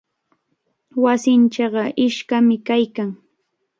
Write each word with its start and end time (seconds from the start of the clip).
Wasinchikqa 1.03 1.85
iskami 2.05 2.57
kaykan. 2.67 3.09